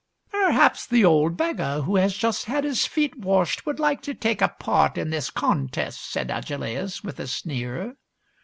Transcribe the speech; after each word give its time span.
"Perhaps 0.31 0.87
the 0.87 1.05
old 1.05 1.37
beggar 1.37 1.81
who 1.81 1.95
has 1.97 2.15
just 2.17 2.45
had 2.45 2.63
his 2.63 2.87
feet 2.87 3.19
washed 3.19 3.67
would 3.67 3.79
like 3.79 4.01
to 4.01 4.15
take 4.15 4.41
a 4.41 4.47
part 4.47 4.97
in 4.97 5.11
this 5.11 5.29
con 5.29 5.67
test," 5.67 6.09
said 6.11 6.31
Agelaus, 6.31 7.03
with 7.03 7.19
a 7.19 7.27
sneer. 7.27 7.95